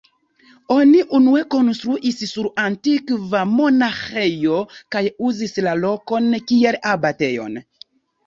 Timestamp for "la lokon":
5.69-6.31